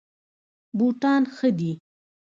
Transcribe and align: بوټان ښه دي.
بوټان 0.77 1.21
ښه 1.35 1.49
دي. 1.57 1.71